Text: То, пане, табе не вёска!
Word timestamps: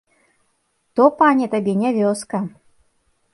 То, 0.99 1.03
пане, 1.19 1.45
табе 1.53 1.73
не 1.83 1.91
вёска! 1.99 2.39